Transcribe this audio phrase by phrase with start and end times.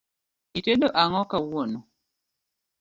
[0.59, 1.79] Itedo ang'o kawuono